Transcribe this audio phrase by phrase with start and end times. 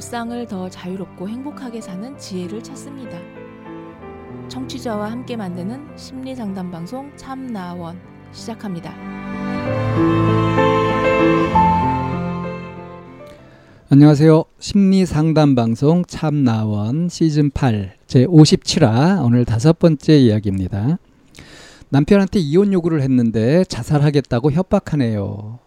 [0.00, 3.18] 일상을 더 자유롭고 행복하게 사는 지혜를 찾습니다.
[4.48, 8.00] 청취자와 함께 만드는 심리 상담 방송 참나원
[8.32, 8.94] 시작합니다.
[13.90, 14.44] 안녕하세요.
[14.58, 20.96] 심리 상담 방송 참나원 시즌 8 제 57화 오늘 다섯 번째 이야기입니다.
[21.90, 25.58] 남편한테 이혼 요구를 했는데 자살하겠다고 협박하네요.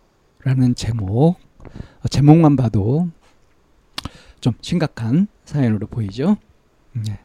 [0.44, 1.36] 라는 제목.
[2.02, 3.10] 어, 제목만 봐도
[4.44, 6.36] 좀 심각한 사연으로 보이죠?
[6.92, 7.18] 네.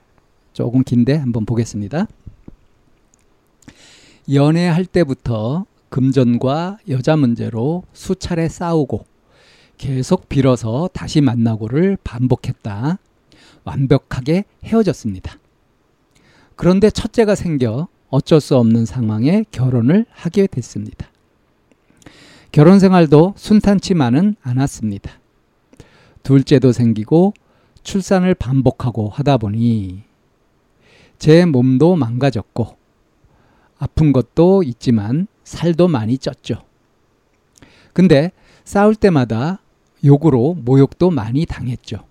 [0.53, 2.07] 조금 긴데 한번 보겠습니다.
[4.33, 9.05] 연애할 때부터 금전과 여자 문제로 수차례 싸우고
[9.79, 12.99] 계속 빌어서 다시 만나고를 반복했다.
[13.65, 15.39] 완벽하게 헤어졌습니다.
[16.55, 21.09] 그런데 첫째가 생겨 어쩔 수 없는 상황에 결혼을 하게 됐습니다.
[22.53, 25.19] 결혼 생활도 순탄치만은 않았습니다.
[26.23, 27.35] 둘째도 생기고
[27.83, 30.03] 출산을 반복하고 하다 보니
[31.19, 32.77] 제 몸도 망가졌고
[33.79, 36.63] 아픈 것도 있지만 살도 많이 쪘죠.
[37.93, 38.33] 근데
[38.65, 39.61] 싸울 때마다
[40.05, 42.05] 욕으로 모욕도 많이 당했죠.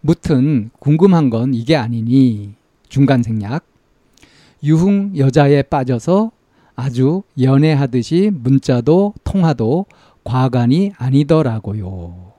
[0.00, 2.54] 무튼 궁금한 건 이게 아니니
[2.88, 3.66] 중간 생략
[4.62, 6.32] 유흥 여자에 빠져서
[6.74, 9.86] 아주 연애하듯이 문자도 통화도
[10.24, 12.32] 과간이 아니더라고요.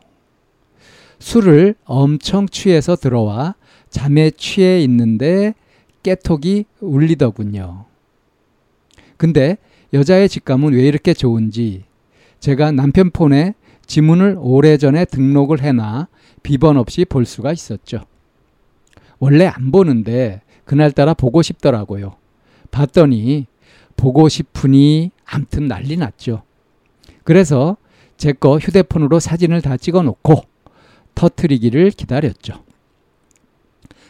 [1.20, 3.56] 술을 엄청 취해서 들어와
[3.90, 5.54] 잠에 취해 있는데
[6.04, 7.86] 깨톡이 울리더군요.
[9.18, 9.58] 근데
[9.94, 11.84] 여자의 직감은 왜 이렇게 좋은지
[12.40, 16.08] 제가 남편 폰에 지문을 오래전에 등록을 해놔
[16.44, 18.02] 비번 없이 볼 수가 있었죠.
[19.20, 22.16] 원래 안 보는데 그날따라 보고 싶더라고요.
[22.70, 23.48] 봤더니
[23.96, 26.44] 보고 싶으니 암튼 난리 났죠.
[27.24, 27.78] 그래서
[28.18, 30.44] 제 거 휴대폰으로 사진을 다 찍어 놓고
[31.18, 32.64] 터트리기를 기다렸죠.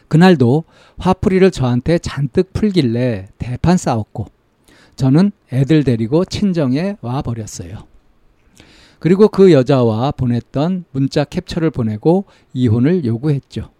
[0.08, 0.64] 그날도
[0.98, 4.26] 화풀이를 저한테 잔뜩 풀길래 대판 싸웠고
[4.94, 7.86] 저는 애들 데리고 친정에 와 버렸어요.
[8.98, 13.70] 그리고 그 여자와 보냈던 문자 캡처를 보내고 이혼을 요구했죠.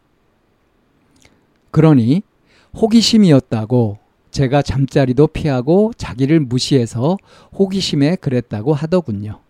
[1.70, 2.22] 그러니
[2.80, 3.98] 호기심이었다고
[4.30, 7.18] 제가 잠자리도 피하고 자기를 무시해서
[7.58, 9.40] 호기심에 그랬다고 하더군요.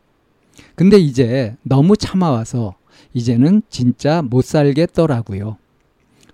[0.74, 2.77] 근데 이제 너무 참아와서
[3.14, 5.56] 이제는 진짜 못 살겠더라고요.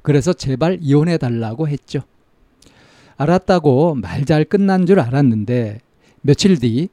[0.02, 2.00] 그래서 제발 이혼해 달라고 했죠.
[3.16, 5.80] 알았다고 말 잘 끝난 줄 알았는데
[6.22, 6.88] 며칠 뒤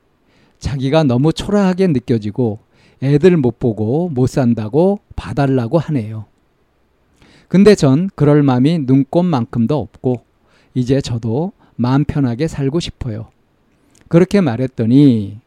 [0.59, 2.59] 자기가 너무 초라하게 느껴지고
[3.01, 6.25] 애들 못 보고 못 산다고 봐달라고 하네요.
[7.47, 10.21] 근데 전 그럴 마음이 눈꼽만큼도 없고
[10.73, 13.29] 이제 저도 마음 편하게 살고 싶어요.
[14.07, 15.39] 그렇게 말했더니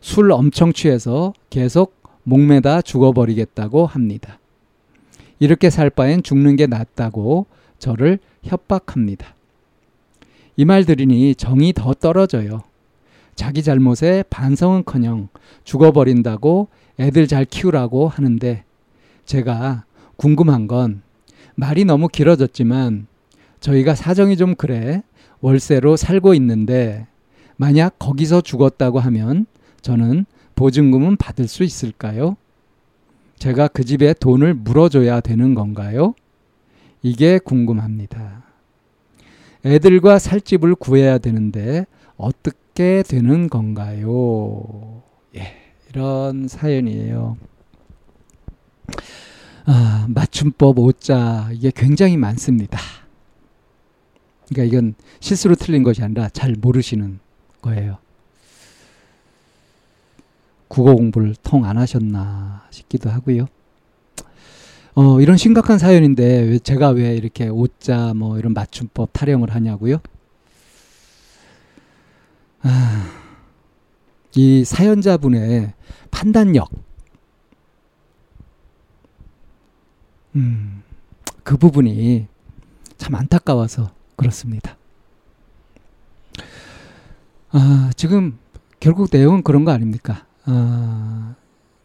[0.00, 4.38] 술 엄청 취해서 계속 목매다 죽어버리겠다고 합니다.
[5.38, 7.46] 이렇게 살 바엔 죽는 게 낫다고
[7.78, 9.34] 저를 협박합니다.
[10.56, 12.62] 이 말 들으니 정이 더 떨어져요.
[13.36, 15.28] 자기 잘못에 반성은 커녕
[15.62, 16.66] 죽어버린다고
[16.98, 18.64] 애들 잘 키우라고 하는데
[19.24, 19.84] 제가
[20.16, 21.02] 궁금한 건
[21.54, 23.06] 말이 너무 길어졌지만
[23.60, 25.02] 저희가 사정이 좀 그래
[25.40, 27.06] 월세로 살고 있는데
[27.56, 29.46] 만약 거기서 죽었다고 하면
[29.80, 30.26] 저는
[30.58, 32.36] 보증금은 받을 수 있을까요?
[33.36, 36.14] 제가 그 집에 돈을 물어줘야 되는 건가요?
[37.00, 38.42] 이게 궁금합니다.
[39.64, 41.86] 애들과 살 집을 구해야 되는데
[42.16, 45.04] 어떻게 되는 건가요?
[45.36, 45.54] 예,
[45.90, 47.36] 이런 사연이에요.
[49.64, 52.80] 아, 맞춤법 오자 이게 굉장히 많습니다.
[54.48, 57.20] 그러니까 이건 실수로 틀린 것이 아니라 잘 모르시는
[57.62, 57.98] 거예요.
[60.68, 63.46] 국어 공부를 통 안 하셨나 싶기도 하고요.
[64.94, 69.98] 어, 이런 심각한 사연인데 왜 제가 왜 이렇게 오자 뭐 이런 맞춤법 타령을 하냐고요?
[72.62, 73.06] 아,
[74.34, 75.72] 이 사연자분의
[76.10, 76.70] 판단력,
[80.36, 80.82] 음,
[81.44, 82.26] 그 부분이
[82.96, 84.76] 참 안타까워서 그렇습니다.
[87.50, 88.38] 아, 지금
[88.80, 90.26] 결국 내용은 그런 거 아닙니까?
[90.50, 91.34] 아,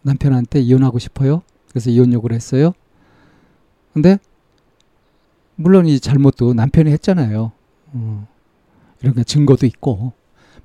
[0.03, 1.41] 남편한테 이혼하고 싶어요.
[1.69, 2.73] 그래서 이혼 요구를 했어요.
[3.93, 4.17] 근데
[5.55, 7.51] 물론 이 잘못도 남편이 했잖아요.
[7.93, 8.27] 어,
[9.01, 10.13] 이런 게 증거도 있고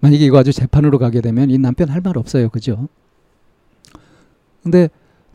[0.01, 2.49] 만약에 이거 아주 재판으로 가게 되면 이 남편 할 말 없어요.
[2.51, 2.89] 그죠?
[4.63, 4.89] 근데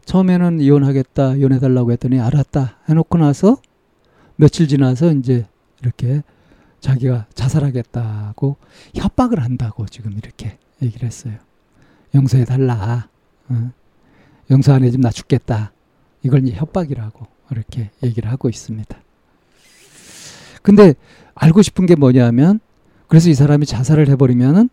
[0.05, 3.57] 처음에는 이혼하겠다, 이혼해달라고 했더니 알았다 해놓고 나서
[4.35, 5.45] 며칠 지나서 이제
[5.81, 6.23] 이렇게
[6.79, 8.57] 자기가 자살하겠다고
[8.95, 11.35] 협박을 한다고 지금 이렇게 얘기를 했어요.
[12.15, 13.09] 용서해달라.
[13.49, 13.71] 어?
[14.51, 15.71] 용서 안 해주면 나 죽겠다.
[16.23, 18.97] 이걸 협박이라고 이렇게 얘기를 하고 있습니다.
[20.61, 20.93] 근데
[21.35, 22.59] 알고 싶은 게 뭐냐면
[23.07, 24.69] 그래서 이 사람이 자살을 해버리면은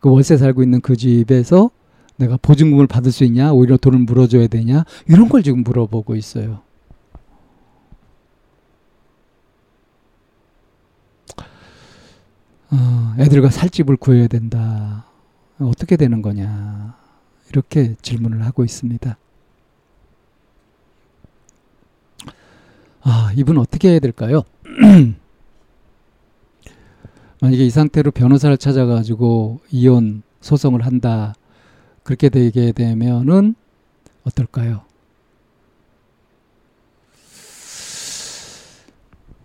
[0.00, 1.70] 그 월세 살고 있는 그 집에서
[2.16, 6.62] 내가 보증금을 받을 수 있냐 오히려 돈을 물어줘야 되냐 이런 걸 지금 물어보고 있어요.
[12.70, 15.05] 어, 애들과 살 집을 구해야 된다.
[15.58, 16.96] 어떻게 되는 거냐
[17.50, 19.16] 이렇게 질문을 하고 있습니다.
[23.02, 24.42] 아 이분 어떻게 해야 될까요?
[27.40, 31.34] 만약에 이 상태로 변호사를 찾아가지고 이혼 소송을 한다.
[32.02, 33.54] 그렇게 되게 되면은
[34.24, 34.82] 어떨까요?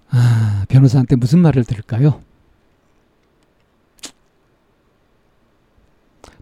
[0.10, 2.22] 아, 변호사한테 무슨 말을 들을까요?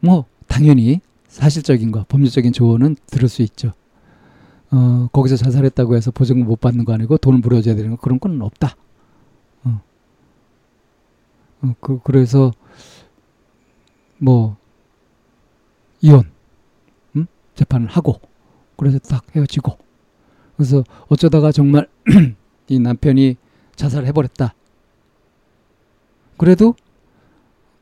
[0.01, 3.73] 뭐, 당연히 사실적인 거, 법률적인 조언은 들을 수 있죠.
[4.71, 8.41] 어, 거기서 자살했다고 해서 보증금 못 받는 거 아니고 돈을 물어줘야 되는 거 그런 건
[8.41, 8.75] 없다.
[11.61, 12.51] 어, 그, 그래서,
[14.17, 14.57] 뭐,
[16.01, 16.23] 이혼,
[17.15, 17.25] 음?
[17.55, 18.21] 재판을 하고,
[18.77, 19.77] 그래서 딱 헤어지고,
[20.55, 21.87] 그래서 어쩌다가 정말
[22.67, 23.35] 이 남편이
[23.75, 24.53] 자살해버렸다.
[26.37, 26.75] 그래도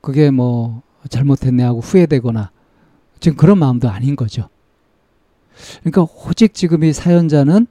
[0.01, 2.51] 그게 뭐 잘못했네 하고 후회되거나
[3.19, 4.49] 지금 그런 마음도 아닌 거죠.
[5.83, 7.67] 그러니까 오직 지금 이 사연자는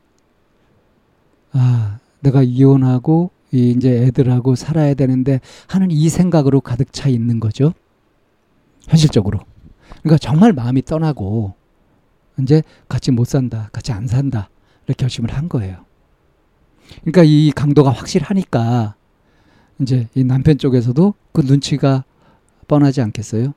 [1.52, 7.72] 아, 내가 이혼하고 이 이제 애들하고 살아야 되는데 하는 이 생각으로 가득 차 있는 거죠.
[8.88, 9.40] 현실적으로.
[10.02, 11.54] 그러니까 정말 마음이 떠나고
[12.40, 14.50] 이제 같이 못 산다, 같이 안 산다
[14.86, 15.84] 이렇게 결심을 한 거예요.
[17.00, 18.94] 그러니까 이 강도가 확실하니까
[19.80, 22.04] 이제 이 남편 쪽에서도 그 눈치가
[22.68, 23.54] 뻔하지 않겠어요?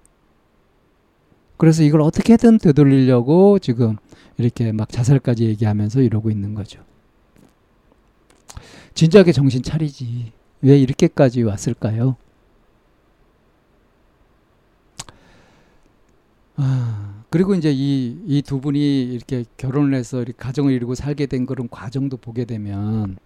[1.57, 3.97] 그래서 이걸 어떻게든 되돌리려고 지금
[4.37, 6.81] 이렇게 막 자살까지 얘기하면서 이러고 있는 거죠.
[8.93, 10.31] 진작에 정신 차리지.
[10.61, 12.15] 왜 이렇게까지 왔을까요?
[16.55, 21.45] 아, 그리고 이제 이, 이 두 분이 이렇게 결혼을 해서 이렇게 가정을 이루고 살게 된
[21.45, 23.17] 그런 과정도 보게 되면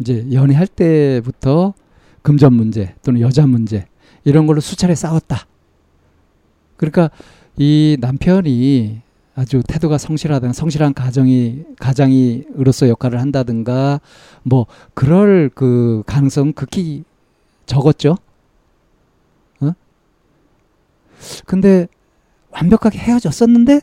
[0.00, 1.74] 이제 연애할 때부터
[2.22, 3.86] 금전 문제 또는 여자 문제
[4.26, 5.46] 이런 걸로 수차례 싸웠다.
[6.76, 7.10] 그러니까
[7.56, 9.00] 이 남편이
[9.36, 14.00] 아주 태도가 성실하다는 성실한 가정이 가장이으로서 역할을 한다든가
[14.42, 17.04] 뭐 그럴 그 가능성 극히
[17.66, 18.16] 적었죠.
[19.60, 19.72] 어?
[21.46, 21.86] 근데
[22.50, 23.80] 완벽하게 헤어졌었는데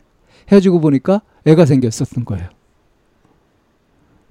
[0.52, 2.50] 헤어지고 보니까 애가 생겼었던 거예요.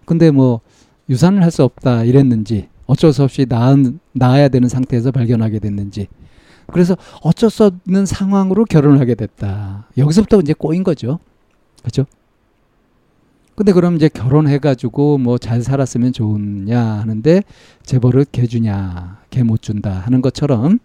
[0.04, 0.60] 근데 뭐
[1.08, 6.08] 유산을 할 수 없다 이랬는지 어쩔 수 없이 낳은, 낳아야 되는 상태에서 발견하게 됐는지
[6.66, 9.88] 그래서 어쩔 수 없는 상황으로 결혼을 하게 됐다.
[9.98, 11.18] 여기서부터 이제 꼬인 거죠.
[11.80, 12.04] 그렇죠?
[13.54, 17.42] 근데 그럼 이제 결혼해가지고 뭐 잘 살았으면 좋냐 하는데
[17.82, 20.78] 재벌을 개 주냐 개 못 준다 하는 것처럼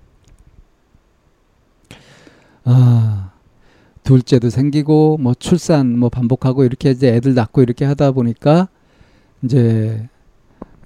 [2.65, 3.31] 아
[4.03, 8.68] 둘째도 생기고 뭐 출산 뭐 반복하고 이렇게 이제 애들 낳고 이렇게 하다 보니까
[9.44, 10.10] 이제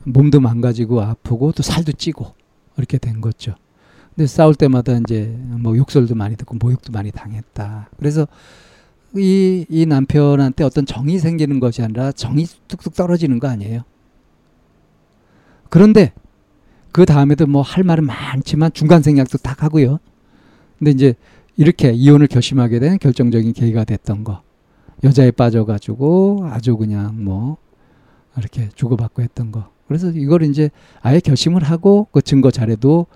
[0.04, 2.34] 몸도 망가지고 아프고 또 살도 찌고
[2.78, 3.56] 이렇게 된 거죠.
[4.16, 7.90] 근데 싸울 때마다 이제 뭐 욕설도 많이 듣고 모욕도 많이 당했다.
[7.98, 8.28] 그래서
[9.16, 13.84] 이, 이 남편한테 어떤 정이 생기는 것이 아니라 정이 뚝뚝 떨어지는 거 아니에요.
[15.70, 16.14] 그런데
[16.92, 20.00] 그 다음에도 뭐 할 말은 많지만 중간 생략도 딱 하고요.
[20.78, 21.14] 근데 이제
[21.56, 24.42] 이렇게 이혼을 결심하게 된 결정적인 계기가 됐던 거.
[25.04, 27.58] 여자에 빠져가지고 아주 그냥 뭐
[28.38, 29.70] 이렇게 주고받고 했던 거.
[29.92, 30.72] 그래서 이걸 이제
[31.02, 33.08] 아예 결심을 하고 그 증거 자료도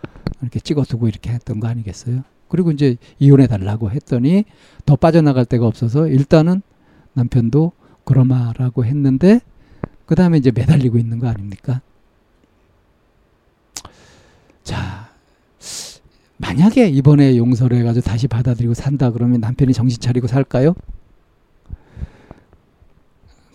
[0.41, 2.23] 이렇게 찍어두고 이렇게 했던 거 아니겠어요?
[2.49, 4.43] 그리고 이제 이혼해 달라고 했더니
[4.85, 6.61] 더 빠져나갈 데가 없어서 일단은
[7.13, 7.71] 남편도
[8.03, 9.39] 그러마라고 했는데
[10.05, 11.79] 그 다음에 이제 매달리고 있는 거 아닙니까?
[14.65, 15.07] 자,
[16.35, 20.75] 만약에 이번에 용서를 해가지고 다시 받아들이고 산다 그러면 남편이 정신 차리고 살까요?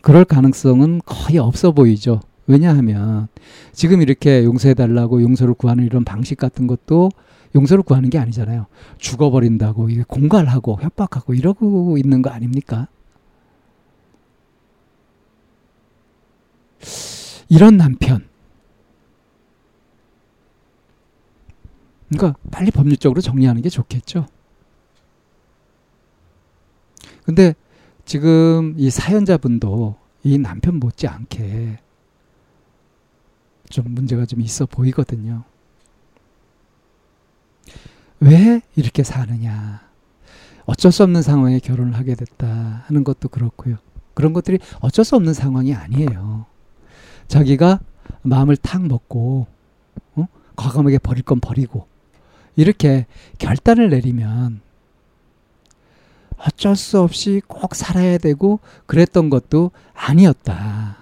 [0.00, 2.20] 그럴 가능성은 거의 없어 보이죠.
[2.50, 3.28] 왜냐하면
[3.72, 7.10] 지금 이렇게 용서해달라고 용서를 구하는 이런 방식 같은 것도
[7.54, 8.66] 용서를 구하는 게 아니잖아요.
[8.98, 12.88] 죽어버린다고 공갈하고 협박하고 이러고 있는 거 아닙니까?
[17.48, 18.26] 이런 남편.
[22.08, 24.26] 그러니까 빨리 법률적으로 정리하는 게 좋겠죠.
[27.22, 27.54] 근데
[28.04, 31.78] 지금 이 사연자분도 이 남편 못지않게
[33.70, 35.44] 좀 문제가 좀 있어 보이거든요.
[38.20, 39.88] 왜 이렇게 사느냐.
[40.66, 43.76] 어쩔 수 없는 상황에 결혼을 하게 됐다 하는 것도 그렇고요.
[44.14, 46.44] 그런 것들이 어쩔 수 없는 상황이 아니에요.
[47.28, 47.80] 자기가
[48.22, 49.46] 마음을 탁 먹고
[50.16, 50.26] 어?
[50.56, 51.86] 과감하게 버릴 건 버리고
[52.56, 53.06] 이렇게
[53.38, 54.60] 결단을 내리면
[56.36, 60.96] 어쩔 수 없이 꼭 살아야 되고 그랬던 것도 아니었다.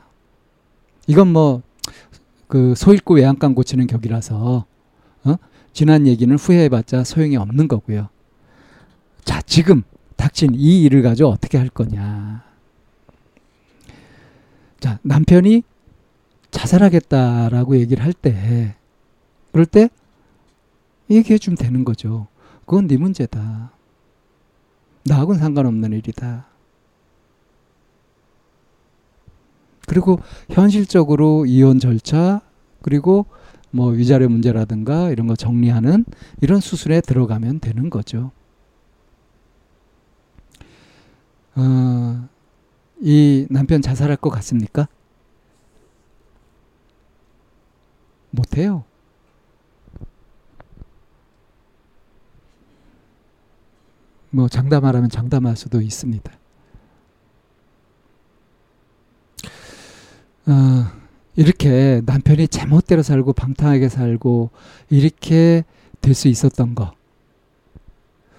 [1.06, 1.62] 이건 뭐
[2.48, 4.66] 그 소잃고 외양간 고치는 격이라서
[5.24, 5.34] 어?
[5.72, 8.08] 지난 얘기는 후회해봤자 소용이 없는 거고요.
[9.24, 9.82] 자 지금
[10.16, 12.42] 닥친 이 일을 가지고 어떻게 할 거냐.
[14.80, 15.62] 자 남편이
[16.50, 18.74] 자살하겠다라고 얘기를 할 때
[19.52, 19.88] 그럴 때
[21.10, 22.26] 얘기해 주면 되는 거죠.
[22.64, 23.72] 그건 네 문제다.
[25.04, 26.47] 나하고는 상관없는 일이다.
[29.88, 32.42] 그리고 현실적으로 이혼 절차
[32.83, 33.26] 그리고
[33.71, 36.04] 뭐 위자료 문제라든가 이런 거 정리하는
[36.40, 38.30] 이런 수술에 들어가면 되는 거죠.
[41.57, 42.28] 어,
[43.00, 44.87] 이 남편 자살할 것 같습니까?
[48.30, 48.85] 못해요.
[54.30, 56.38] 뭐 장담하라면 장담할 수도 있습니다.
[60.48, 60.86] 어,
[61.36, 64.50] 이렇게 남편이 제멋대로 살고 방탕하게 살고
[64.90, 65.64] 이렇게
[66.00, 66.94] 될 수 있었던 거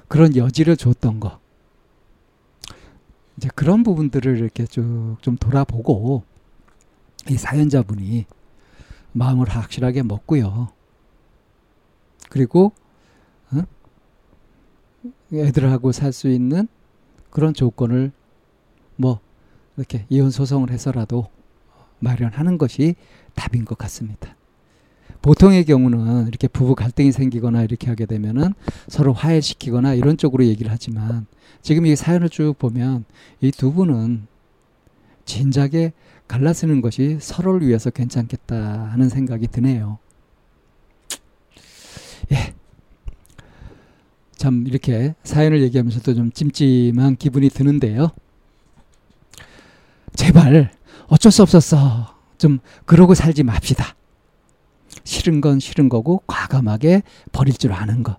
[0.08, 1.40] 그런 여지를 줬던 거
[3.38, 6.24] 이제 그런 부분들을 이렇게 쭉 좀 돌아보고
[7.30, 8.26] 이 사연자분이
[9.12, 10.70] 마음을 확실하게 먹고요.
[12.30, 12.72] 그리고
[13.52, 13.62] 어?
[15.34, 16.68] 애들하고 살 수 있는
[17.30, 18.12] 그런 조건을
[18.96, 19.20] 뭐
[19.78, 21.28] 이렇게 이혼 소송을 해서라도
[22.00, 22.96] 마련하는 것이
[23.36, 24.36] 답인 것 같습니다.
[25.22, 28.54] 보통의 경우는 이렇게 부부 갈등이 생기거나 이렇게 하게 되면은
[28.88, 31.26] 서로 화해시키거나 이런 쪽으로 얘기를 하지만
[31.62, 33.04] 지금 이 사연을 쭉 보면
[33.42, 34.28] 이 두 분은
[35.26, 35.92] 진작에
[36.28, 38.56] 갈라쓰는 것이 서로를 위해서 괜찮겠다
[38.92, 40.00] 하는 생각이 드네요.
[42.32, 42.54] 예.
[44.38, 48.12] 참 이렇게 사연을 얘기하면서도 좀 찜찜한 기분이 드는데요.
[50.16, 50.72] 제발
[51.10, 52.16] 어쩔 수 없었어.
[52.38, 53.96] 좀 그러고 살지 맙시다.
[55.04, 58.16] 싫은 건 싫은 거고 과감하게 버릴 줄 아는 것.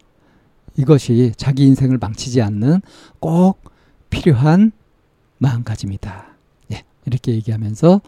[0.76, 2.80] 이것이 자기 인생을 망치지 않는
[3.18, 3.62] 꼭
[4.09, 4.73] 필요한
[5.38, 6.26] 마음가짐이다.
[6.73, 8.00] 예, 이렇게 얘기하면서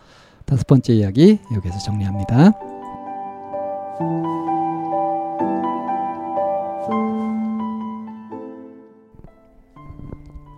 [0.44, 2.52] 다섯 번째 이야기 여기서 정리합니다.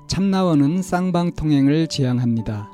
[0.08, 2.73] 참나원은 쌍방통행을 지향합니다.